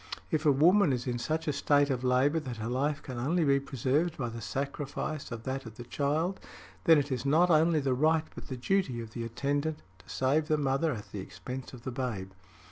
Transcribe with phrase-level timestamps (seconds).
[0.31, 3.43] If a woman is in such a state of labor that her life can only
[3.45, 6.39] be preserved by the sacrifice of that of the child,
[6.85, 10.47] then it is not only the right but the duty of the attendant to save
[10.47, 12.31] the mother at the expense of the babe.